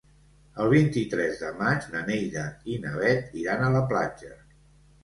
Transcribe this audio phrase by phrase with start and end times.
[0.63, 4.35] El vint-i-tres de maig na Neida i na Bet iran a la platja.